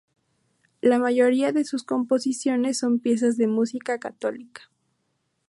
[0.81, 4.63] La mayoría de sus composiciones son piezas de música católica.